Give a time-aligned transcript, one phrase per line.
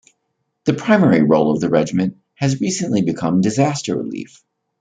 [0.65, 4.43] The primary role of the Regiment has recently become disaster relief.